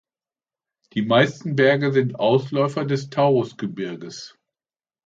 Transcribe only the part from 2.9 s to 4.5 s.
Taurusgebirges.